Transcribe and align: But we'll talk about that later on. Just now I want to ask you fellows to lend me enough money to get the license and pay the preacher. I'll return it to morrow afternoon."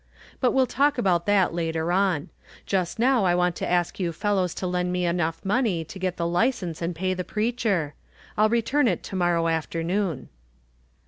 But 0.39 0.49
we'll 0.51 0.65
talk 0.65 0.97
about 0.97 1.27
that 1.27 1.53
later 1.53 1.91
on. 1.91 2.31
Just 2.65 2.97
now 2.97 3.23
I 3.23 3.35
want 3.35 3.55
to 3.57 3.69
ask 3.69 3.99
you 3.99 4.11
fellows 4.11 4.55
to 4.55 4.65
lend 4.65 4.91
me 4.91 5.05
enough 5.05 5.45
money 5.45 5.85
to 5.85 5.99
get 5.99 6.17
the 6.17 6.25
license 6.25 6.81
and 6.81 6.95
pay 6.95 7.13
the 7.13 7.23
preacher. 7.23 7.93
I'll 8.35 8.49
return 8.49 8.87
it 8.87 9.03
to 9.03 9.15
morrow 9.15 9.47
afternoon." 9.47 10.29